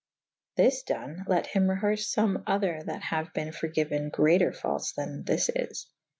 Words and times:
This 0.57 0.81
done 0.81 1.23
/ 1.25 1.27
let 1.27 1.45
hym 1.45 1.67
reherse 1.67 2.09
fome 2.15 2.41
other 2.47 2.81
that 2.87 3.03
haue 3.03 3.25
be 3.35 3.41
forgyuen 3.51 4.11
greater 4.11 4.51
fautes 4.51 4.95
then 4.95 5.21
this 5.25 5.51
is. 5.55 5.85